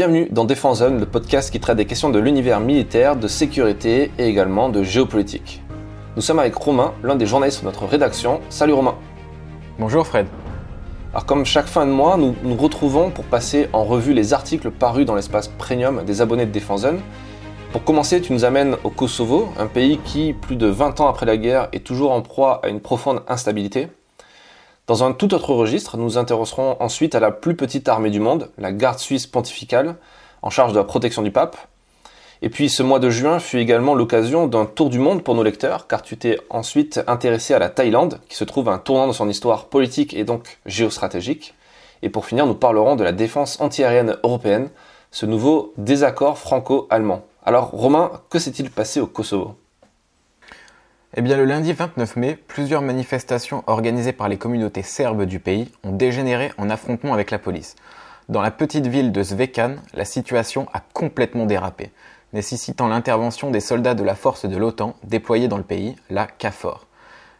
Bienvenue 0.00 0.28
dans 0.30 0.46
Défense 0.46 0.78
Zone, 0.78 0.98
le 0.98 1.04
podcast 1.04 1.50
qui 1.50 1.60
traite 1.60 1.76
des 1.76 1.84
questions 1.84 2.08
de 2.08 2.18
l'univers 2.18 2.58
militaire, 2.58 3.16
de 3.16 3.28
sécurité 3.28 4.10
et 4.16 4.28
également 4.28 4.70
de 4.70 4.82
géopolitique. 4.82 5.62
Nous 6.16 6.22
sommes 6.22 6.38
avec 6.38 6.54
Romain, 6.54 6.94
l'un 7.02 7.16
des 7.16 7.26
journalistes 7.26 7.60
de 7.60 7.66
notre 7.66 7.84
rédaction. 7.84 8.40
Salut 8.48 8.72
Romain. 8.72 8.94
Bonjour 9.78 10.06
Fred. 10.06 10.26
Alors 11.12 11.26
comme 11.26 11.44
chaque 11.44 11.66
fin 11.66 11.84
de 11.84 11.90
mois, 11.90 12.16
nous 12.16 12.34
nous 12.42 12.56
retrouvons 12.56 13.10
pour 13.10 13.26
passer 13.26 13.68
en 13.74 13.84
revue 13.84 14.14
les 14.14 14.32
articles 14.32 14.70
parus 14.70 15.04
dans 15.04 15.14
l'espace 15.14 15.48
premium 15.48 16.02
des 16.06 16.22
abonnés 16.22 16.46
de 16.46 16.50
Défense 16.50 16.80
Zone. 16.80 17.00
Pour 17.70 17.84
commencer, 17.84 18.22
tu 18.22 18.32
nous 18.32 18.46
amènes 18.46 18.78
au 18.84 18.88
Kosovo, 18.88 19.50
un 19.58 19.66
pays 19.66 19.98
qui, 20.06 20.32
plus 20.32 20.56
de 20.56 20.66
20 20.66 21.00
ans 21.00 21.08
après 21.08 21.26
la 21.26 21.36
guerre, 21.36 21.68
est 21.74 21.84
toujours 21.84 22.12
en 22.12 22.22
proie 22.22 22.62
à 22.64 22.68
une 22.68 22.80
profonde 22.80 23.20
instabilité. 23.28 23.88
Dans 24.90 25.04
un 25.04 25.12
tout 25.12 25.34
autre 25.34 25.54
registre, 25.54 25.96
nous 25.96 26.18
intéresserons 26.18 26.76
ensuite 26.80 27.14
à 27.14 27.20
la 27.20 27.30
plus 27.30 27.54
petite 27.54 27.88
armée 27.88 28.10
du 28.10 28.18
monde, 28.18 28.50
la 28.58 28.72
garde 28.72 28.98
suisse 28.98 29.28
pontificale, 29.28 29.94
en 30.42 30.50
charge 30.50 30.72
de 30.72 30.78
la 30.78 30.84
protection 30.84 31.22
du 31.22 31.30
pape. 31.30 31.56
Et 32.42 32.48
puis 32.50 32.68
ce 32.68 32.82
mois 32.82 32.98
de 32.98 33.08
juin 33.08 33.38
fut 33.38 33.58
également 33.58 33.94
l'occasion 33.94 34.48
d'un 34.48 34.66
tour 34.66 34.90
du 34.90 34.98
monde 34.98 35.22
pour 35.22 35.36
nos 35.36 35.44
lecteurs, 35.44 35.86
car 35.86 36.02
tu 36.02 36.16
t'es 36.16 36.40
ensuite 36.50 37.00
intéressé 37.06 37.54
à 37.54 37.60
la 37.60 37.68
Thaïlande, 37.68 38.18
qui 38.28 38.34
se 38.34 38.42
trouve 38.42 38.68
à 38.68 38.72
un 38.72 38.78
tournant 38.78 39.06
de 39.06 39.12
son 39.12 39.28
histoire 39.28 39.66
politique 39.66 40.12
et 40.12 40.24
donc 40.24 40.58
géostratégique. 40.66 41.54
Et 42.02 42.08
pour 42.08 42.26
finir, 42.26 42.46
nous 42.46 42.56
parlerons 42.56 42.96
de 42.96 43.04
la 43.04 43.12
défense 43.12 43.60
antiaérienne 43.60 44.16
européenne, 44.24 44.70
ce 45.12 45.24
nouveau 45.24 45.72
désaccord 45.78 46.36
franco-allemand. 46.36 47.22
Alors 47.44 47.70
Romain, 47.70 48.10
que 48.28 48.40
s'est-il 48.40 48.72
passé 48.72 48.98
au 48.98 49.06
Kosovo? 49.06 49.54
Eh 51.16 51.22
bien, 51.22 51.36
le 51.36 51.44
lundi 51.44 51.72
29 51.72 52.14
mai, 52.14 52.38
plusieurs 52.46 52.82
manifestations 52.82 53.64
organisées 53.66 54.12
par 54.12 54.28
les 54.28 54.38
communautés 54.38 54.84
serbes 54.84 55.24
du 55.24 55.40
pays 55.40 55.72
ont 55.82 55.90
dégénéré 55.90 56.52
en 56.56 56.70
affrontement 56.70 57.12
avec 57.12 57.32
la 57.32 57.40
police. 57.40 57.74
Dans 58.28 58.40
la 58.40 58.52
petite 58.52 58.86
ville 58.86 59.10
de 59.10 59.20
Zvekan, 59.20 59.74
la 59.92 60.04
situation 60.04 60.68
a 60.72 60.80
complètement 60.92 61.46
dérapé, 61.46 61.90
nécessitant 62.32 62.86
l'intervention 62.86 63.50
des 63.50 63.58
soldats 63.58 63.94
de 63.94 64.04
la 64.04 64.14
force 64.14 64.46
de 64.46 64.56
l'OTAN 64.56 64.94
déployés 65.02 65.48
dans 65.48 65.56
le 65.56 65.64
pays, 65.64 65.96
la 66.10 66.28
KFOR. 66.28 66.86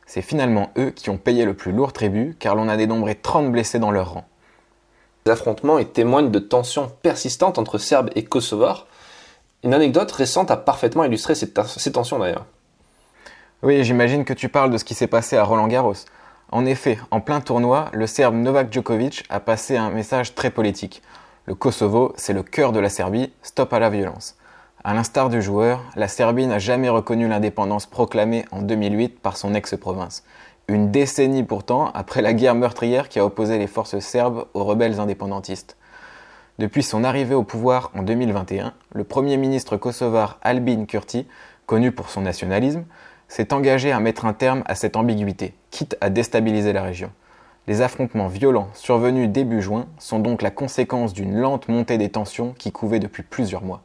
C'est 0.04 0.20
finalement 0.20 0.72
eux 0.76 0.90
qui 0.90 1.08
ont 1.08 1.18
payé 1.18 1.44
le 1.44 1.54
plus 1.54 1.70
lourd 1.70 1.92
tribut 1.92 2.34
car 2.40 2.56
l'on 2.56 2.68
a 2.68 2.76
dénombré 2.76 3.14
30 3.14 3.52
blessés 3.52 3.78
dans 3.78 3.92
leur 3.92 4.14
rang. 4.14 4.24
Les 5.26 5.30
affrontements 5.30 5.82
témoignent 5.84 6.32
de 6.32 6.40
tensions 6.40 6.90
persistantes 7.02 7.56
entre 7.56 7.78
Serbes 7.78 8.10
et 8.16 8.24
Kosovars. 8.24 8.88
Une 9.62 9.74
anecdote 9.74 10.10
récente 10.10 10.50
a 10.50 10.56
parfaitement 10.56 11.04
illustré 11.04 11.36
ces 11.36 11.52
tensions 11.92 12.18
d'ailleurs. 12.18 12.46
Oui, 13.62 13.84
j'imagine 13.84 14.24
que 14.24 14.32
tu 14.32 14.48
parles 14.48 14.70
de 14.70 14.78
ce 14.78 14.84
qui 14.84 14.94
s'est 14.94 15.06
passé 15.06 15.36
à 15.36 15.44
Roland 15.44 15.68
Garros. 15.68 15.92
En 16.50 16.64
effet, 16.64 16.98
en 17.10 17.20
plein 17.20 17.42
tournoi, 17.42 17.90
le 17.92 18.06
Serbe 18.06 18.34
Novak 18.34 18.72
Djokovic 18.72 19.24
a 19.28 19.38
passé 19.38 19.76
un 19.76 19.90
message 19.90 20.34
très 20.34 20.50
politique. 20.50 21.02
Le 21.44 21.54
Kosovo, 21.54 22.14
c'est 22.16 22.32
le 22.32 22.42
cœur 22.42 22.72
de 22.72 22.80
la 22.80 22.88
Serbie, 22.88 23.30
stop 23.42 23.74
à 23.74 23.78
la 23.78 23.90
violence. 23.90 24.38
À 24.82 24.94
l'instar 24.94 25.28
du 25.28 25.42
joueur, 25.42 25.84
la 25.94 26.08
Serbie 26.08 26.46
n'a 26.46 26.58
jamais 26.58 26.88
reconnu 26.88 27.28
l'indépendance 27.28 27.84
proclamée 27.84 28.46
en 28.50 28.62
2008 28.62 29.20
par 29.20 29.36
son 29.36 29.52
ex-province. 29.52 30.24
Une 30.66 30.90
décennie 30.90 31.44
pourtant 31.44 31.90
après 31.92 32.22
la 32.22 32.32
guerre 32.32 32.54
meurtrière 32.54 33.10
qui 33.10 33.18
a 33.18 33.26
opposé 33.26 33.58
les 33.58 33.66
forces 33.66 33.98
serbes 33.98 34.46
aux 34.54 34.64
rebelles 34.64 35.00
indépendantistes. 35.00 35.76
Depuis 36.58 36.82
son 36.82 37.04
arrivée 37.04 37.34
au 37.34 37.44
pouvoir 37.44 37.90
en 37.94 38.04
2021, 38.04 38.72
le 38.94 39.04
premier 39.04 39.36
ministre 39.36 39.76
kosovar 39.76 40.38
Albin 40.40 40.86
Kurti, 40.86 41.26
connu 41.66 41.92
pour 41.92 42.08
son 42.08 42.22
nationalisme, 42.22 42.84
s'est 43.30 43.54
engagé 43.54 43.92
à 43.92 44.00
mettre 44.00 44.26
un 44.26 44.32
terme 44.32 44.64
à 44.66 44.74
cette 44.74 44.96
ambiguïté, 44.96 45.54
quitte 45.70 45.96
à 46.00 46.10
déstabiliser 46.10 46.72
la 46.72 46.82
région. 46.82 47.12
Les 47.68 47.80
affrontements 47.80 48.26
violents 48.26 48.68
survenus 48.74 49.28
début 49.28 49.62
juin 49.62 49.86
sont 50.00 50.18
donc 50.18 50.42
la 50.42 50.50
conséquence 50.50 51.12
d'une 51.12 51.36
lente 51.36 51.68
montée 51.68 51.96
des 51.96 52.08
tensions 52.08 52.54
qui 52.58 52.72
couvaient 52.72 52.98
depuis 52.98 53.22
plusieurs 53.22 53.62
mois. 53.62 53.82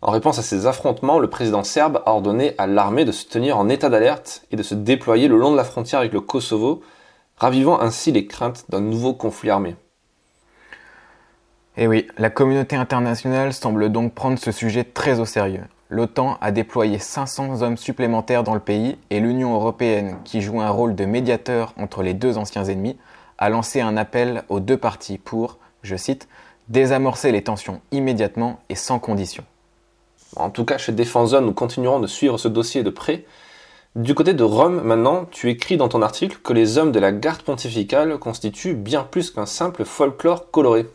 En 0.00 0.12
réponse 0.12 0.38
à 0.38 0.42
ces 0.42 0.66
affrontements, 0.66 1.18
le 1.18 1.28
président 1.28 1.64
serbe 1.64 2.00
a 2.06 2.12
ordonné 2.12 2.54
à 2.56 2.68
l'armée 2.68 3.04
de 3.04 3.10
se 3.10 3.26
tenir 3.26 3.58
en 3.58 3.68
état 3.68 3.88
d'alerte 3.88 4.46
et 4.52 4.56
de 4.56 4.62
se 4.62 4.76
déployer 4.76 5.26
le 5.26 5.38
long 5.38 5.50
de 5.50 5.56
la 5.56 5.64
frontière 5.64 5.98
avec 5.98 6.12
le 6.12 6.20
Kosovo, 6.20 6.82
ravivant 7.38 7.80
ainsi 7.80 8.12
les 8.12 8.28
craintes 8.28 8.66
d'un 8.68 8.80
nouveau 8.80 9.12
conflit 9.12 9.50
armé. 9.50 9.74
Eh 11.76 11.88
oui, 11.88 12.06
la 12.16 12.30
communauté 12.30 12.76
internationale 12.76 13.52
semble 13.52 13.90
donc 13.90 14.14
prendre 14.14 14.38
ce 14.38 14.52
sujet 14.52 14.84
très 14.84 15.18
au 15.18 15.24
sérieux 15.24 15.64
l'OTAN 15.88 16.38
a 16.40 16.50
déployé 16.50 16.98
500 16.98 17.62
hommes 17.62 17.76
supplémentaires 17.76 18.42
dans 18.42 18.54
le 18.54 18.60
pays 18.60 18.96
et 19.10 19.20
l'Union 19.20 19.54
européenne, 19.54 20.16
qui 20.24 20.40
joue 20.40 20.60
un 20.60 20.70
rôle 20.70 20.94
de 20.94 21.04
médiateur 21.04 21.72
entre 21.76 22.02
les 22.02 22.14
deux 22.14 22.38
anciens 22.38 22.64
ennemis, 22.64 22.96
a 23.38 23.48
lancé 23.48 23.80
un 23.80 23.96
appel 23.96 24.44
aux 24.48 24.60
deux 24.60 24.76
parties 24.76 25.18
pour, 25.18 25.58
je 25.82 25.96
cite, 25.96 26.28
désamorcer 26.68 27.32
les 27.32 27.44
tensions 27.44 27.80
immédiatement 27.92 28.60
et 28.68 28.74
sans 28.74 28.98
condition. 28.98 29.44
En 30.34 30.50
tout 30.50 30.64
cas, 30.64 30.78
chez 30.78 30.92
Défense 30.92 31.30
Zone, 31.30 31.46
nous 31.46 31.52
continuerons 31.52 32.00
de 32.00 32.06
suivre 32.06 32.38
ce 32.38 32.48
dossier 32.48 32.82
de 32.82 32.90
près. 32.90 33.24
Du 33.94 34.14
côté 34.14 34.34
de 34.34 34.42
Rome, 34.42 34.82
maintenant, 34.82 35.26
tu 35.30 35.48
écris 35.48 35.76
dans 35.76 35.88
ton 35.88 36.02
article 36.02 36.38
que 36.42 36.52
les 36.52 36.76
hommes 36.76 36.92
de 36.92 36.98
la 36.98 37.12
garde 37.12 37.42
pontificale 37.42 38.18
constituent 38.18 38.74
bien 38.74 39.04
plus 39.04 39.30
qu'un 39.30 39.46
simple 39.46 39.84
folklore 39.84 40.50
coloré. 40.50 40.86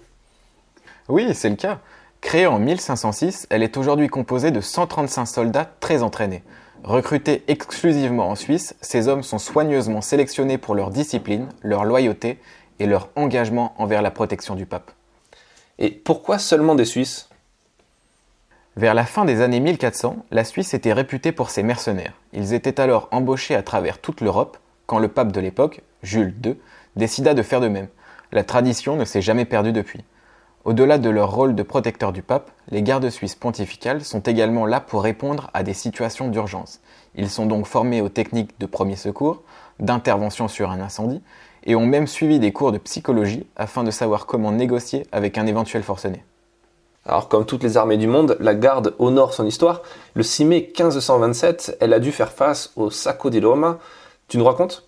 Oui, 1.07 1.33
c'est 1.33 1.49
le 1.49 1.55
cas. 1.55 1.79
Créée 2.21 2.47
en 2.47 2.59
1506, 2.59 3.47
elle 3.49 3.63
est 3.63 3.75
aujourd'hui 3.75 4.07
composée 4.07 4.51
de 4.51 4.61
135 4.61 5.25
soldats 5.25 5.69
très 5.79 6.01
entraînés. 6.03 6.43
Recrutés 6.83 7.43
exclusivement 7.47 8.29
en 8.29 8.35
Suisse, 8.35 8.75
ces 8.79 9.07
hommes 9.07 9.23
sont 9.23 9.37
soigneusement 9.37 10.01
sélectionnés 10.01 10.57
pour 10.57 10.73
leur 10.73 10.91
discipline, 10.91 11.49
leur 11.61 11.83
loyauté 11.83 12.39
et 12.79 12.85
leur 12.85 13.09
engagement 13.15 13.73
envers 13.77 14.01
la 14.01 14.11
protection 14.11 14.55
du 14.55 14.65
pape. 14.65 14.91
Et 15.77 15.89
pourquoi 15.89 16.39
seulement 16.39 16.75
des 16.75 16.85
Suisses? 16.85 17.27
Vers 18.77 18.93
la 18.93 19.05
fin 19.05 19.25
des 19.25 19.41
années 19.41 19.59
1400, 19.59 20.25
la 20.31 20.45
Suisse 20.45 20.73
était 20.73 20.93
réputée 20.93 21.31
pour 21.31 21.49
ses 21.49 21.63
mercenaires. 21.63 22.13
Ils 22.33 22.53
étaient 22.53 22.79
alors 22.79 23.09
embauchés 23.11 23.55
à 23.55 23.63
travers 23.63 23.99
toute 23.99 24.21
l'Europe 24.21 24.57
quand 24.85 24.99
le 24.99 25.09
pape 25.09 25.31
de 25.31 25.41
l'époque, 25.41 25.81
Jules 26.03 26.35
II, 26.45 26.55
décida 26.95 27.33
de 27.33 27.43
faire 27.43 27.61
de 27.61 27.67
même. 27.67 27.87
La 28.31 28.43
tradition 28.43 28.95
ne 28.95 29.05
s'est 29.05 29.21
jamais 29.21 29.45
perdue 29.45 29.73
depuis. 29.73 30.03
Au-delà 30.63 30.99
de 30.99 31.09
leur 31.09 31.31
rôle 31.31 31.55
de 31.55 31.63
protecteur 31.63 32.13
du 32.13 32.21
pape, 32.21 32.51
les 32.69 32.83
gardes 32.83 33.09
suisses 33.09 33.33
pontificales 33.33 34.03
sont 34.03 34.19
également 34.19 34.67
là 34.67 34.79
pour 34.79 35.01
répondre 35.01 35.49
à 35.55 35.63
des 35.63 35.73
situations 35.73 36.27
d'urgence. 36.27 36.81
Ils 37.15 37.31
sont 37.31 37.47
donc 37.47 37.65
formés 37.65 37.99
aux 38.01 38.09
techniques 38.09 38.59
de 38.59 38.67
premier 38.67 38.95
secours, 38.95 39.41
d'intervention 39.79 40.47
sur 40.47 40.69
un 40.69 40.79
incendie, 40.79 41.23
et 41.63 41.73
ont 41.73 41.87
même 41.87 42.05
suivi 42.05 42.37
des 42.37 42.51
cours 42.51 42.71
de 42.71 42.77
psychologie 42.77 43.47
afin 43.55 43.83
de 43.83 43.89
savoir 43.89 44.27
comment 44.27 44.51
négocier 44.51 45.07
avec 45.11 45.39
un 45.39 45.47
éventuel 45.47 45.81
forcené. 45.81 46.23
Alors 47.07 47.27
comme 47.27 47.47
toutes 47.47 47.63
les 47.63 47.77
armées 47.77 47.97
du 47.97 48.05
monde, 48.05 48.37
la 48.39 48.53
garde 48.53 48.93
honore 48.99 49.33
son 49.33 49.47
histoire. 49.47 49.81
Le 50.13 50.21
6 50.21 50.45
mai 50.45 50.71
1527, 50.77 51.77
elle 51.79 51.93
a 51.93 51.99
dû 51.99 52.11
faire 52.11 52.31
face 52.31 52.71
au 52.75 52.91
Sacco 52.91 53.31
di 53.31 53.39
Roma. 53.39 53.79
Tu 54.27 54.37
nous 54.37 54.45
racontes? 54.45 54.87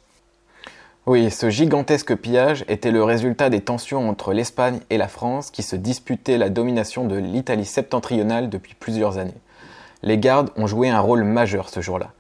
Oui, 1.06 1.30
ce 1.32 1.50
gigantesque 1.50 2.16
pillage 2.16 2.64
était 2.70 2.92
le 2.92 3.04
résultat 3.04 3.50
des 3.50 3.60
tensions 3.60 4.08
entre 4.08 4.32
l'Espagne 4.32 4.80
et 4.90 4.98
la 4.98 5.10
France 5.10 5.52
qui 5.52 5.62
se 5.62 5.76
disputaient 5.76 6.38
la 6.38 6.50
domination 6.50 7.04
de 7.04 7.18
l'Italie 7.18 7.66
septentrionale 7.66 8.50
depuis 8.50 8.74
plusieurs 8.74 9.18
années. 9.18 9.34
Les 10.02 10.18
gardes 10.18 10.52
ont 10.56 10.66
joué 10.66 10.90
un 10.90 11.02
rôle 11.02 11.26
majeur 11.26 11.68
ce 11.68 11.82
jour-là. 11.82 12.12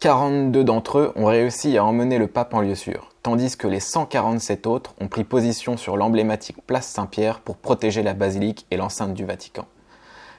42 0.00 0.64
d'entre 0.64 0.98
eux 0.98 1.12
ont 1.14 1.26
réussi 1.26 1.78
à 1.78 1.84
emmener 1.84 2.18
le 2.18 2.26
pape 2.26 2.52
en 2.52 2.62
lieu 2.62 2.74
sûr, 2.74 3.10
tandis 3.22 3.56
que 3.56 3.68
les 3.68 3.78
147 3.78 4.66
autres 4.66 4.96
ont 5.00 5.06
pris 5.06 5.22
position 5.22 5.76
sur 5.76 5.96
l'emblématique 5.96 6.66
place 6.66 6.88
Saint-Pierre 6.88 7.38
pour 7.38 7.58
protéger 7.58 8.02
la 8.02 8.12
basilique 8.12 8.66
et 8.72 8.76
l'enceinte 8.76 9.14
du 9.14 9.24
Vatican. 9.24 9.66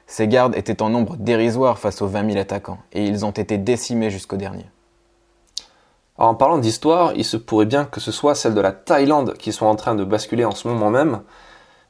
Ces 0.07 0.27
gardes 0.27 0.57
étaient 0.57 0.81
en 0.81 0.89
nombre 0.89 1.15
dérisoire 1.15 1.79
face 1.79 2.01
aux 2.01 2.07
20 2.07 2.31
000 2.31 2.41
attaquants, 2.41 2.79
et 2.91 3.05
ils 3.05 3.23
ont 3.23 3.31
été 3.31 3.57
décimés 3.57 4.09
jusqu'au 4.09 4.35
dernier 4.35 4.65
en 6.18 6.35
parlant 6.35 6.59
d'histoire, 6.59 7.13
il 7.16 7.25
se 7.25 7.38
pourrait 7.38 7.66
bien 7.66 7.85
que 7.85 8.00
ce 8.00 8.12
soit 8.12 8.35
celle 8.35 8.53
de 8.53 8.62
la 8.62 8.72
Thaïlande 8.72 9.34
qui 9.34 9.51
soit 9.51 9.68
en 9.68 9.75
train 9.75 9.96
de 9.96 10.03
basculer 10.03 10.46
en 10.46 10.51
ce 10.51 10.68
moment 10.68 10.91
même. 10.91 11.22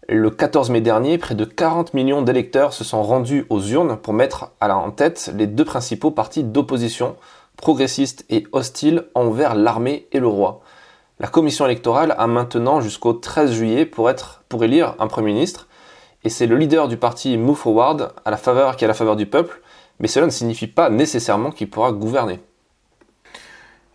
Le 0.07 0.29
14 0.29 0.69
mai 0.69 0.79
dernier, 0.79 1.17
près 1.17 1.35
de 1.35 1.45
40 1.45 1.93
millions 1.93 2.21
d'électeurs 2.21 2.73
se 2.73 2.83
sont 2.83 3.03
rendus 3.03 3.45
aux 3.49 3.61
urnes 3.61 3.97
pour 3.97 4.13
mettre 4.13 4.51
à 4.61 4.67
la 4.67 4.77
en 4.77 4.91
tête 4.91 5.31
les 5.35 5.47
deux 5.47 5.65
principaux 5.65 6.11
partis 6.11 6.43
d'opposition, 6.43 7.15
progressistes 7.57 8.25
et 8.29 8.45
hostiles 8.53 9.05
envers 9.13 9.55
l'armée 9.55 10.07
et 10.11 10.19
le 10.19 10.27
roi. 10.27 10.61
La 11.19 11.27
commission 11.27 11.65
électorale 11.65 12.15
a 12.17 12.27
maintenant 12.27 12.81
jusqu'au 12.81 13.13
13 13.13 13.51
juillet 13.51 13.85
pour, 13.85 14.09
élire 14.61 14.95
un 14.99 15.07
Premier 15.07 15.33
ministre, 15.33 15.67
et 16.23 16.29
c'est 16.29 16.47
le 16.47 16.57
leader 16.57 16.87
du 16.87 16.97
parti 16.97 17.37
Move 17.37 17.57
Forward 17.57 18.13
qui 18.13 18.29
est 18.29 18.85
à 18.85 18.87
la 18.87 18.93
faveur 18.93 19.15
du 19.15 19.25
peuple, 19.25 19.61
mais 19.99 20.07
cela 20.07 20.25
ne 20.25 20.31
signifie 20.31 20.67
pas 20.67 20.89
nécessairement 20.89 21.51
qu'il 21.51 21.69
pourra 21.69 21.91
gouverner. 21.91 22.39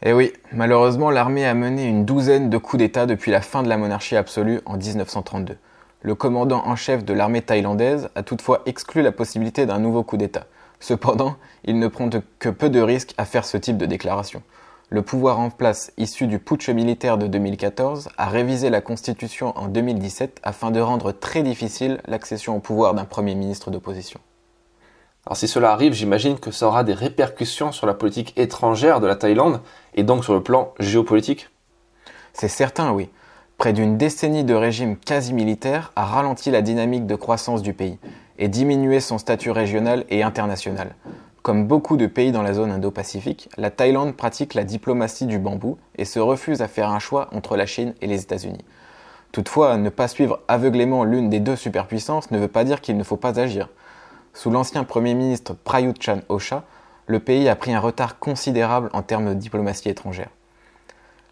Eh 0.03 0.13
oui, 0.13 0.33
malheureusement, 0.53 1.11
l'armée 1.11 1.45
a 1.45 1.55
mené 1.55 1.87
une 1.87 2.05
douzaine 2.05 2.51
de 2.51 2.57
coups 2.57 2.79
d'État 2.79 3.07
depuis 3.07 3.33
la 3.33 3.41
fin 3.41 3.65
de 3.65 3.69
la 3.69 3.77
monarchie 3.77 4.15
absolue 4.17 4.61
en 4.65 4.77
1932. 4.77 5.57
Le 6.03 6.15
commandant 6.15 6.63
en 6.65 6.77
chef 6.77 7.05
de 7.05 7.13
l'armée 7.13 7.43
thaïlandaise 7.43 8.09
a 8.15 8.23
toutefois 8.23 8.63
exclu 8.65 9.03
la 9.03 9.11
possibilité 9.11 9.67
d'un 9.67 9.81
nouveau 9.81 10.05
coup 10.05 10.17
d'État. 10.17 10.47
Cependant, 10.79 11.35
il 11.65 11.81
ne 11.81 11.89
prend 11.89 12.09
que 12.39 12.49
peu 12.49 12.71
de 12.71 12.81
risques 12.81 13.15
à 13.19 13.25
faire 13.25 13.45
ce 13.45 13.57
type 13.57 13.77
de 13.77 13.87
déclaration. 13.87 14.43
Le 14.91 15.03
pouvoir 15.03 15.41
en 15.41 15.51
place, 15.51 15.93
issu 15.99 16.29
du 16.29 16.39
putsch 16.39 16.69
militaire 16.69 17.19
de 17.19 17.27
2014, 17.27 18.11
a 18.17 18.29
révisé 18.29 18.71
la 18.71 18.81
constitution 18.81 19.53
en 19.59 19.67
2017 19.67 20.39
afin 20.45 20.71
de 20.71 20.79
rendre 20.79 21.11
très 21.11 21.43
difficile 21.43 22.01
l'accession 22.07 22.55
au 22.55 22.61
pouvoir 22.61 22.95
d'un 22.95 23.05
Premier 23.05 23.35
ministre 23.35 23.73
d'opposition. 23.73 24.21
Alors 25.29 25.37
si 25.37 25.47
cela 25.47 25.73
arrive, 25.73 25.93
j'imagine 25.93 26.39
que 26.39 26.51
ça 26.51 26.69
aura 26.69 26.85
des 26.85 26.95
répercussions 26.95 27.71
sur 27.71 27.87
la 27.87 27.93
politique 27.93 28.33
étrangère 28.39 28.99
de 28.99 29.07
la 29.07 29.15
Thaïlande 29.15 29.61
et 29.95 30.03
donc 30.03 30.25
sur 30.25 30.33
le 30.33 30.43
plan 30.43 30.73
géopolitique 30.81 31.51
C'est 32.33 32.49
certain, 32.49 32.93
oui. 32.93 33.11
Près 33.59 33.75
d'une 33.75 33.99
décennie 33.99 34.43
de 34.43 34.55
régime 34.55 34.97
quasi 34.97 35.35
militaire 35.35 35.93
a 35.97 36.07
ralenti 36.07 36.51
la 36.51 36.63
dynamique 36.63 37.05
de 37.05 37.15
croissance 37.15 37.61
du 37.61 37.75
pays 37.75 37.99
et 38.39 38.49
diminué 38.49 39.01
son 39.01 39.19
statut 39.19 39.51
régional 39.51 40.07
et 40.09 40.23
international. 40.23 40.95
Comme 41.43 41.67
beaucoup 41.67 41.99
de 41.99 42.07
pays 42.07 42.33
dans 42.33 42.43
la 42.43 42.55
zone 42.55 42.71
Indo-Pacifique, 42.71 43.51
la 43.59 43.71
Thaïlande 43.71 44.17
pratique 44.17 44.55
la 44.55 44.65
diplomatie 44.65 45.27
du 45.27 45.39
bambou 45.39 45.77
et 45.99 46.07
se 46.07 46.21
refuse 46.21 46.63
à 46.63 46.69
faire 46.69 46.89
un 46.89 47.01
choix 47.01 47.29
entre 47.33 47.59
la 47.59 47.67
Chine 47.67 47.93
et 48.01 48.07
les 48.07 48.23
États-Unis. 48.23 48.65
Toutefois, 49.33 49.77
ne 49.77 49.91
pas 49.91 50.09
suivre 50.09 50.41
aveuglément 50.49 51.05
l'une 51.05 51.29
des 51.29 51.41
deux 51.41 51.57
superpuissances 51.57 52.31
ne 52.31 52.39
veut 52.39 52.49
pas 52.49 52.65
dire 52.65 52.81
qu'il 52.81 52.97
ne 52.97 53.05
faut 53.05 53.19
pas 53.19 53.39
agir. 53.39 53.69
Sous 54.39 54.51
l'ancien 54.51 54.85
Premier 54.85 55.15
ministre 55.15 55.53
Prayut 55.53 55.95
Chan 55.99 56.21
Ocha, 56.29 56.63
le 57.07 57.19
pays 57.19 57.49
a 57.49 57.57
pris 57.57 57.73
un 57.73 57.81
retard 57.81 58.21
considérable 58.21 58.89
en 58.93 59.03
termes 59.03 59.31
de 59.31 59.35
diplomatie 59.35 59.89
étrangère. 59.89 60.29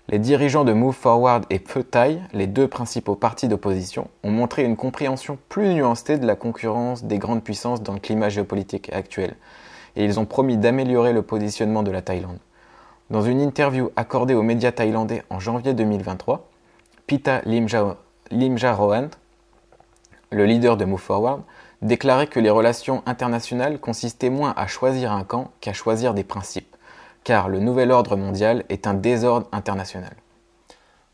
Les 0.09 0.19
dirigeants 0.19 0.65
de 0.65 0.73
Move 0.73 0.97
Forward 0.97 1.45
et 1.49 1.61
Pheu 1.61 1.85
Thai, 1.85 2.21
les 2.33 2.49
deux 2.49 2.67
principaux 2.67 3.15
partis 3.15 3.47
d'opposition, 3.47 4.09
ont 4.25 4.33
montré 4.33 4.65
une 4.65 4.75
compréhension 4.75 5.39
plus 5.49 5.73
nuancée 5.73 6.19
de 6.19 6.27
la 6.27 6.35
concurrence 6.35 7.05
des 7.05 7.19
grandes 7.19 7.45
puissances 7.45 7.81
dans 7.81 7.93
le 7.93 8.01
climat 8.01 8.29
géopolitique 8.29 8.93
actuel 8.93 9.37
et 9.95 10.05
ils 10.05 10.19
ont 10.19 10.27
promis 10.27 10.57
d'améliorer 10.57 11.13
le 11.13 11.23
positionnement 11.23 11.85
de 11.85 11.93
la 11.93 12.03
Thaïlande. 12.03 12.41
Dans 13.11 13.23
une 13.23 13.41
interview 13.41 13.91
accordée 13.95 14.35
aux 14.35 14.43
médias 14.43 14.73
thaïlandais 14.73 15.23
en 15.31 15.39
janvier 15.39 15.75
2023, 15.75 16.49
Pita 17.07 17.41
Limja, 17.45 18.73
Rohan, 18.73 19.11
le 20.33 20.45
leader 20.45 20.77
de 20.77 20.85
Move 20.85 20.99
Forward, 20.99 21.43
déclarait 21.83 22.27
que 22.27 22.41
les 22.41 22.51
relations 22.51 23.03
internationales 23.07 23.79
consistaient 23.79 24.31
moins 24.31 24.55
à 24.57 24.67
choisir 24.67 25.13
un 25.13 25.25
camp 25.25 25.51
qu'à 25.61 25.73
choisir 25.73 26.15
des 26.15 26.25
principes, 26.25 26.77
car 27.25 27.49
le 27.49 27.61
nouvel 27.61 27.91
ordre 27.91 28.17
mondial 28.17 28.65
est 28.69 28.87
un 28.87 28.95
désordre 28.95 29.49
international. 29.53 30.17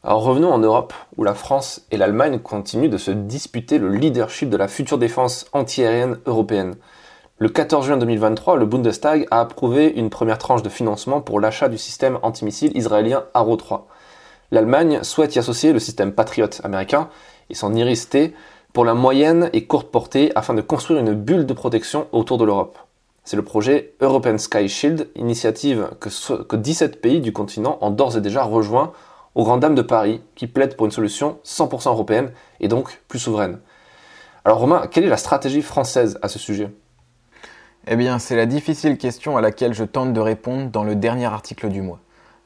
Alors 0.05 0.25
revenons 0.25 0.53
en 0.53 0.59
Europe, 0.59 0.95
où 1.17 1.23
la 1.23 1.35
France 1.35 1.87
et 1.93 1.97
l'Allemagne 1.97 2.41
continuent 2.41 2.91
de 2.91 2.99
se 2.99 3.13
disputer 3.13 3.79
le 3.79 3.89
leadership 3.89 4.51
de 4.51 4.57
la 4.57 4.67
future 4.67 4.99
défense 4.99 5.47
antiaérienne 5.53 6.19
européenne. 6.27 6.75
Le 7.39 7.49
14 7.49 7.87
juin 7.87 7.97
2023, 7.97 8.57
le 8.57 8.67
Bundestag 8.67 9.27
a 9.31 9.41
approuvé 9.41 9.93
une 9.95 10.11
première 10.11 10.39
tranche 10.39 10.63
de 10.63 10.69
financement 10.69 11.21
pour 11.21 11.41
l'achat 11.41 11.69
du 11.69 11.79
système 11.79 12.19
antimissile 12.23 12.77
israélien 12.77 13.25
Arrow 13.33 13.57
3. 13.57 13.87
L'Allemagne 14.51 15.03
souhaite 15.03 15.35
y 15.35 15.39
associer 15.39 15.73
le 15.73 15.79
système 15.79 16.13
Patriot 16.13 16.51
américain 16.63 17.09
et 17.49 17.55
son 17.55 17.75
Iris-T 17.75 18.35
pour 18.73 18.85
la 18.85 18.95
moyenne 18.95 19.51
et 19.53 19.67
courte 19.67 19.91
portée 19.91 20.33
afin 20.35 20.55
de 20.55 20.63
construire 20.63 21.01
une 21.01 21.15
bulle 21.15 21.47
de 21.47 21.53
protection 21.53 22.07
autour 22.13 22.39
de 22.39 22.45
l'Europe. 22.45 22.79
C'est 23.25 23.37
le 23.37 23.45
projet 23.45 23.95
European 24.01 24.39
Sky 24.39 24.69
Shield, 24.69 25.09
initiative 25.15 25.91
que, 26.01 26.43
que 26.43 26.57
17 26.57 27.01
pays 27.01 27.21
du 27.21 27.33
continent 27.33 27.79
ont 27.81 27.91
d'ores 27.91 28.17
et 28.17 28.21
déjà 28.21 28.43
rejoint 28.43 28.93
aux 29.35 29.45
grandes 29.45 29.61
dames 29.61 29.75
de 29.75 29.83
Paris 29.83 30.21
qui 30.35 30.47
plaident 30.47 30.77
pour 30.77 30.87
une 30.87 30.93
solution 30.93 31.39
100% 31.45 31.91
européenne 31.91 32.33
et 32.61 32.69
donc 32.69 33.01
plus 33.09 33.19
souveraine. 33.19 33.61
Alors 34.45 34.59
Romain, 34.59 34.89
quelle 34.91 35.05
est 35.05 35.09
la 35.09 35.17
stratégie 35.17 35.63
française 35.63 36.19
à 36.23 36.29
ce 36.29 36.39
sujet? 36.39 36.71
Eh 37.87 37.97
bien, 37.97 38.19
c'est 38.19 38.37
la 38.37 38.47
difficile 38.47 38.97
question 38.97 39.37
à 39.37 39.41
laquelle 39.41 39.75
je 39.75 39.85
tente 39.85 40.13
de 40.13 40.21
répondre 40.21 40.71
dans 40.71 40.85
le 40.85 40.95
dernier 40.95 41.27
article 41.27 41.69
du 41.69 41.83
mois. 41.83 42.01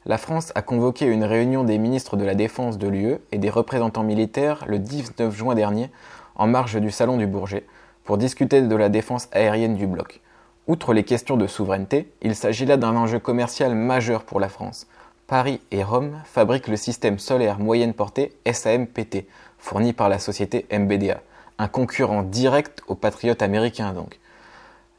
La 0.07 0.17
France 0.17 0.53
a 0.55 0.61
convoqué 0.61 1.05
une 1.05 1.25
réunion 1.25 1.65
des 1.65 1.77
ministres 1.77 2.15
de 2.15 2.23
la 2.23 2.33
Défense 2.33 2.77
de 2.77 2.87
l'UE 2.87 3.17
et 3.33 3.37
des 3.37 3.49
représentants 3.49 4.05
militaires 4.05 4.63
le 4.65 4.79
19 4.79 5.35
juin 5.35 5.53
dernier, 5.53 5.91
en 6.35 6.47
marge 6.47 6.79
du 6.79 6.91
Salon 6.91 7.17
du 7.17 7.27
Bourget, 7.27 7.65
pour 8.05 8.17
discuter 8.17 8.61
de 8.61 8.75
la 8.77 8.87
défense 8.87 9.27
aérienne 9.33 9.75
du 9.75 9.85
bloc. 9.85 10.21
Outre 10.65 10.93
les 10.93 11.03
questions 11.03 11.35
de 11.35 11.45
souveraineté, 11.45 12.09
il 12.21 12.35
s'agit 12.35 12.65
là 12.65 12.77
d'un 12.77 12.95
enjeu 12.95 13.19
commercial 13.19 13.75
majeur 13.75 14.23
pour 14.23 14.39
la 14.39 14.47
France. 14.47 14.87
Paris 15.27 15.59
et 15.71 15.83
Rome 15.83 16.21
fabriquent 16.23 16.69
le 16.69 16.77
système 16.77 17.19
solaire 17.19 17.59
moyenne 17.59 17.93
portée 17.93 18.31
SAMPT, 18.49 19.25
fourni 19.57 19.91
par 19.91 20.07
la 20.07 20.19
société 20.19 20.67
MBDA, 20.71 21.19
un 21.57 21.67
concurrent 21.67 22.23
direct 22.23 22.81
aux 22.87 22.95
patriotes 22.95 23.41
américains 23.41 23.91
donc. 23.91 24.21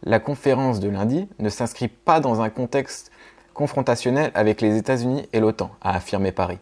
La 0.02 0.20
conférence 0.20 0.81
de 0.81 0.90
lundi 0.90 1.28
ne 1.38 1.49
s'inscrit 1.49 1.88
pas 1.88 2.20
dans 2.20 2.43
un 2.43 2.50
contexte 2.50 3.10
confrontationnel 3.58 4.31
avec 4.34 4.60
les 4.60 4.76
États-Unis 4.76 5.28
et 5.32 5.40
l'OTAN, 5.40 5.72
a 5.82 5.96
affirmé 5.96 6.31
Paris. 6.31 6.58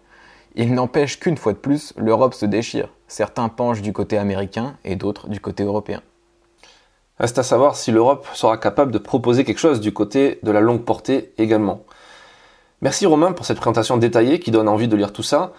Il 0.55 0.73
n'empêche 0.73 1.21
qu'une 1.21 1.37
fois 1.37 1.53
de 1.53 1.59
plus, 1.59 1.93
l'Europe 1.99 2.33
se 2.33 2.47
déchire. 2.47 2.89
Certains 3.07 3.51
penchent 3.51 3.83
du 3.83 3.93
côté 3.93 4.17
américain 4.17 4.77
et 4.83 4.97
d'autres 4.97 5.29
du 5.29 5.39
côté 5.39 5.63
européen. 5.63 6.01
Reste 7.21 7.39
à 7.39 7.43
savoir 7.43 7.77
si 7.77 7.93
l'Europe 7.93 8.27
sera 8.33 8.57
capable 8.57 8.93
de 8.93 8.99
proposer 8.99 9.45
quelque 9.45 9.59
chose 9.59 9.81
du 9.81 9.93
côté 9.93 10.39
de 10.43 10.51
la 10.51 10.61
longue 10.61 10.85
portée 10.85 11.35
également. 11.37 11.83
Merci 12.81 13.05
Romain 13.05 13.33
pour 13.33 13.45
cette 13.45 13.59
présentation 13.59 13.99
détaillée 13.99 14.41
qui 14.41 14.51
donne 14.51 14.67
envie 14.67 14.89
de 14.89 14.97
lire 14.97 15.13
tout 15.13 15.23
ça. 15.23 15.53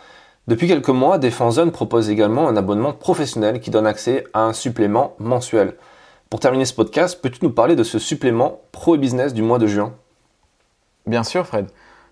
Depuis 0.48 0.68
quelques 0.68 0.90
mois, 0.90 1.20
Defense 1.20 1.60
propose 1.72 2.10
également 2.10 2.48
un 2.48 2.58
abonnement 2.58 2.94
professionnel 2.94 3.60
qui 3.60 3.70
donne 3.70 3.86
accès 3.86 4.24
à 4.34 4.42
un 4.42 4.54
supplément 4.54 5.14
mensuel. 5.20 5.76
Pour 6.32 6.40
terminer 6.40 6.66
ce 6.66 6.74
podcast, 6.74 7.22
peux-tu 7.22 7.40
nous 7.44 7.52
parler 7.52 7.76
de 7.76 7.84
ce 7.84 8.00
supplément 8.00 8.62
Pro 8.72 8.96
et 8.96 8.98
Business 8.98 9.36
du 9.36 9.44
mois 9.44 9.60
de 9.60 9.68
juin? 9.68 9.94
Bien 11.08 11.24
sûr, 11.24 11.48
Fred. 11.48 11.68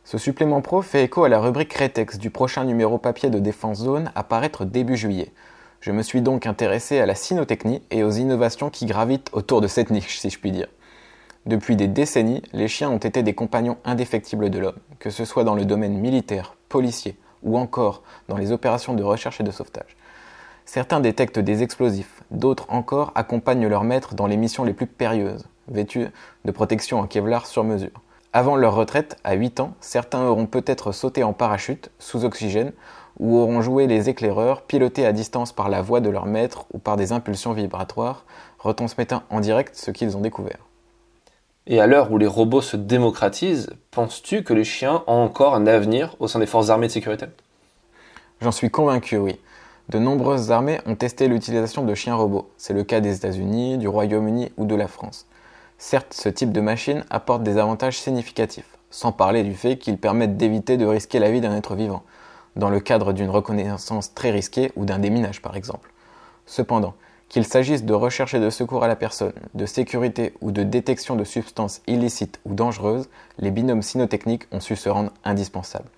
Ce 0.05 0.17
supplément 0.17 0.61
pro 0.61 0.81
fait 0.81 1.03
écho 1.03 1.25
à 1.25 1.29
la 1.29 1.41
rubrique 1.41 1.73
Retex 1.73 2.17
du 2.17 2.29
prochain 2.29 2.63
numéro 2.63 2.97
papier 2.97 3.29
de 3.29 3.39
Défense 3.39 3.79
Zone 3.79 4.09
à 4.15 4.23
paraître 4.23 4.63
début 4.63 4.95
juillet. 4.95 5.33
Je 5.81 5.91
me 5.91 6.01
suis 6.01 6.21
donc 6.21 6.45
intéressé 6.45 6.99
à 6.99 7.05
la 7.05 7.13
cynotechnie 7.13 7.81
et 7.91 8.05
aux 8.05 8.11
innovations 8.11 8.69
qui 8.69 8.85
gravitent 8.85 9.29
autour 9.33 9.59
de 9.59 9.67
cette 9.67 9.89
niche, 9.89 10.19
si 10.19 10.29
je 10.29 10.39
puis 10.39 10.51
dire. 10.51 10.69
Depuis 11.45 11.75
des 11.75 11.89
décennies, 11.89 12.41
les 12.53 12.69
chiens 12.69 12.89
ont 12.89 12.97
été 12.97 13.21
des 13.21 13.33
compagnons 13.33 13.75
indéfectibles 13.83 14.49
de 14.49 14.59
l'homme, 14.59 14.79
que 14.97 15.09
ce 15.09 15.25
soit 15.25 15.43
dans 15.43 15.55
le 15.55 15.65
domaine 15.65 15.97
militaire, 15.97 16.55
policier 16.69 17.17
ou 17.43 17.57
encore 17.57 18.01
dans 18.29 18.37
les 18.37 18.53
opérations 18.53 18.93
de 18.93 19.03
recherche 19.03 19.41
et 19.41 19.43
de 19.43 19.51
sauvetage. 19.51 19.97
Certains 20.63 21.01
détectent 21.01 21.39
des 21.39 21.63
explosifs, 21.63 22.23
d'autres 22.31 22.67
encore 22.69 23.11
accompagnent 23.15 23.67
leurs 23.67 23.83
maîtres 23.83 24.15
dans 24.15 24.25
les 24.25 24.37
missions 24.37 24.63
les 24.63 24.73
plus 24.73 24.87
périlleuses, 24.87 25.49
vêtus 25.67 26.07
de 26.45 26.51
protection 26.51 26.99
en 26.99 27.07
Kevlar 27.07 27.45
sur 27.45 27.65
mesure. 27.65 28.04
Avant 28.37 28.57
leur 28.57 28.75
retraite, 28.75 29.15
à 29.23 29.33
8 29.35 29.61
ans, 29.61 29.75
certains 29.79 30.21
auront 30.25 30.45
peut-être 30.45 30.91
sauté 30.91 31.23
en 31.23 31.31
parachute, 31.31 31.89
sous 31.99 32.25
oxygène, 32.25 32.73
ou 33.17 33.37
auront 33.37 33.61
joué 33.61 33.87
les 33.87 34.09
éclaireurs, 34.09 34.63
pilotés 34.63 35.05
à 35.05 35.13
distance 35.13 35.53
par 35.53 35.69
la 35.69 35.81
voix 35.81 36.01
de 36.01 36.09
leur 36.09 36.25
maître 36.25 36.65
ou 36.73 36.77
par 36.77 36.97
des 36.97 37.13
impulsions 37.13 37.53
vibratoires, 37.53 38.25
retransmettant 38.59 39.23
en 39.29 39.39
direct 39.39 39.77
ce 39.77 39.89
qu'ils 39.89 40.17
ont 40.17 40.19
découvert. 40.19 40.57
Et 41.65 41.79
à 41.79 41.87
l'heure 41.87 42.11
où 42.11 42.17
les 42.17 42.27
robots 42.27 42.59
se 42.59 42.75
démocratisent, 42.75 43.69
penses-tu 43.91 44.43
que 44.43 44.53
les 44.53 44.65
chiens 44.65 45.05
ont 45.07 45.13
encore 45.13 45.55
un 45.55 45.65
avenir 45.65 46.17
au 46.19 46.27
sein 46.27 46.39
des 46.39 46.45
forces 46.45 46.69
armées 46.69 46.87
de 46.87 46.91
sécurité? 46.91 47.27
J'en 48.41 48.51
suis 48.51 48.69
convaincu, 48.69 49.15
oui. 49.15 49.39
De 49.87 49.97
nombreuses 49.97 50.51
armées 50.51 50.81
ont 50.85 50.95
testé 50.95 51.29
l'utilisation 51.29 51.85
de 51.85 51.95
chiens 51.95 52.15
robots. 52.15 52.51
C'est 52.57 52.73
le 52.73 52.83
cas 52.83 52.99
des 52.99 53.15
États-Unis, 53.15 53.77
du 53.77 53.87
Royaume-Uni 53.87 54.51
ou 54.57 54.65
de 54.65 54.75
la 54.75 54.89
France. 54.89 55.25
Certes, 55.77 56.13
ce 56.13 56.29
type 56.29 56.51
de 56.51 56.61
machine 56.61 57.03
apporte 57.09 57.43
des 57.43 57.57
avantages 57.57 57.99
significatifs, 57.99 58.77
sans 58.89 59.11
parler 59.11 59.43
du 59.43 59.53
fait 59.53 59.77
qu'ils 59.77 59.97
permettent 59.97 60.37
d'éviter 60.37 60.77
de 60.77 60.85
risquer 60.85 61.19
la 61.19 61.31
vie 61.31 61.41
d'un 61.41 61.55
être 61.55 61.75
vivant, 61.75 62.03
dans 62.55 62.69
le 62.69 62.79
cadre 62.79 63.11
d'une 63.11 63.29
reconnaissance 63.29 64.13
très 64.13 64.31
risquée 64.31 64.71
ou 64.75 64.85
d'un 64.85 64.99
déminage 64.99 65.41
par 65.41 65.57
exemple. 65.57 65.91
Cependant, 66.45 66.93
qu'il 67.27 67.45
s'agisse 67.45 67.83
de 67.83 67.93
recherche 67.93 68.33
et 68.33 68.39
de 68.39 68.49
secours 68.49 68.83
à 68.83 68.87
la 68.87 68.95
personne, 68.95 69.33
de 69.53 69.65
sécurité 69.65 70.33
ou 70.41 70.51
de 70.51 70.63
détection 70.63 71.15
de 71.15 71.23
substances 71.23 71.81
illicites 71.87 72.39
ou 72.45 72.53
dangereuses, 72.53 73.09
les 73.39 73.51
binômes 73.51 73.81
cynotechniques 73.81 74.47
ont 74.51 74.59
su 74.59 74.75
se 74.75 74.89
rendre 74.89 75.11
indispensables. 75.23 75.89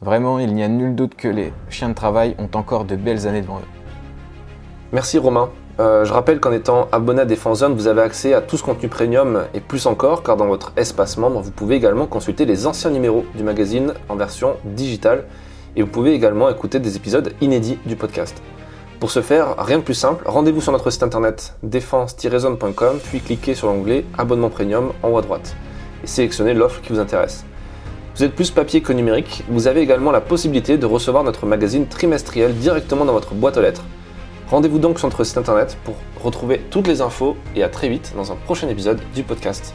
Vraiment, 0.00 0.38
il 0.38 0.54
n'y 0.54 0.62
a 0.62 0.68
nul 0.68 0.94
doute 0.94 1.14
que 1.14 1.28
les 1.28 1.52
chiens 1.68 1.90
de 1.90 1.94
travail 1.94 2.34
ont 2.38 2.48
encore 2.54 2.86
de 2.86 2.96
belles 2.96 3.28
années 3.28 3.42
devant 3.42 3.58
eux. 3.58 3.68
Merci 4.92 5.18
Romain. 5.18 5.50
Euh, 5.80 6.04
je 6.04 6.12
rappelle 6.12 6.40
qu'en 6.40 6.52
étant 6.52 6.88
abonné 6.92 7.22
à 7.22 7.24
Défense 7.24 7.60
Zone, 7.60 7.72
vous 7.72 7.86
avez 7.86 8.02
accès 8.02 8.34
à 8.34 8.42
tout 8.42 8.58
ce 8.58 8.62
contenu 8.62 8.90
premium 8.90 9.44
et 9.54 9.60
plus 9.60 9.86
encore, 9.86 10.22
car 10.22 10.36
dans 10.36 10.46
votre 10.46 10.72
espace 10.76 11.16
membre, 11.16 11.40
vous 11.40 11.52
pouvez 11.52 11.74
également 11.74 12.06
consulter 12.06 12.44
les 12.44 12.66
anciens 12.66 12.90
numéros 12.90 13.24
du 13.34 13.42
magazine 13.42 13.94
en 14.10 14.14
version 14.14 14.56
digitale 14.64 15.24
et 15.76 15.82
vous 15.82 15.88
pouvez 15.88 16.12
également 16.12 16.50
écouter 16.50 16.80
des 16.80 16.96
épisodes 16.96 17.32
inédits 17.40 17.78
du 17.86 17.96
podcast. 17.96 18.42
Pour 18.98 19.10
ce 19.10 19.22
faire, 19.22 19.54
rien 19.56 19.78
de 19.78 19.82
plus 19.82 19.94
simple, 19.94 20.22
rendez-vous 20.26 20.60
sur 20.60 20.72
notre 20.72 20.90
site 20.90 21.02
internet 21.02 21.54
défense-zone.com, 21.62 22.98
puis 23.02 23.20
cliquez 23.20 23.54
sur 23.54 23.68
l'onglet 23.68 24.04
Abonnement 24.18 24.50
Premium 24.50 24.92
en 25.02 25.08
haut 25.08 25.16
à 25.16 25.22
droite 25.22 25.56
et 26.04 26.06
sélectionnez 26.06 26.52
l'offre 26.52 26.82
qui 26.82 26.92
vous 26.92 26.98
intéresse. 26.98 27.46
Vous 28.16 28.24
êtes 28.24 28.34
plus 28.34 28.50
papier 28.50 28.82
que 28.82 28.92
numérique, 28.92 29.44
vous 29.48 29.66
avez 29.66 29.80
également 29.80 30.10
la 30.10 30.20
possibilité 30.20 30.76
de 30.76 30.84
recevoir 30.84 31.24
notre 31.24 31.46
magazine 31.46 31.86
trimestriel 31.86 32.54
directement 32.54 33.06
dans 33.06 33.14
votre 33.14 33.32
boîte 33.32 33.56
aux 33.56 33.62
lettres. 33.62 33.84
Rendez-vous 34.50 34.80
donc 34.80 34.98
sur 34.98 35.06
notre 35.08 35.22
site 35.22 35.38
internet 35.38 35.78
pour 35.84 35.94
retrouver 36.20 36.60
toutes 36.70 36.88
les 36.88 37.00
infos 37.00 37.36
et 37.54 37.62
à 37.62 37.68
très 37.68 37.88
vite 37.88 38.12
dans 38.16 38.32
un 38.32 38.36
prochain 38.36 38.68
épisode 38.68 39.00
du 39.14 39.22
podcast. 39.22 39.72